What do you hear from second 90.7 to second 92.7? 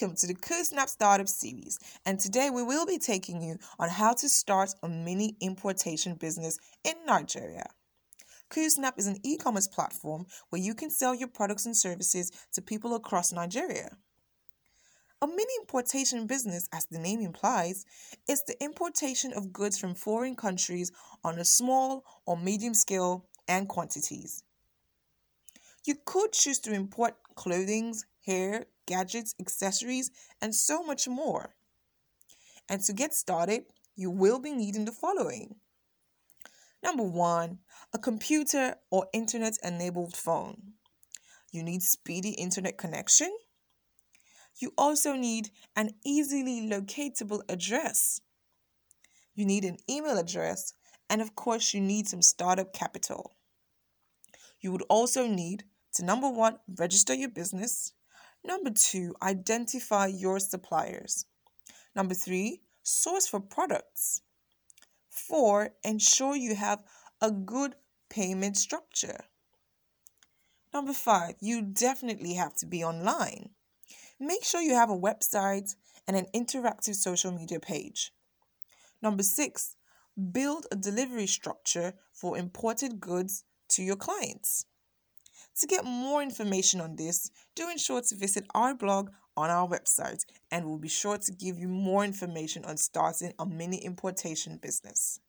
be sure to give you more information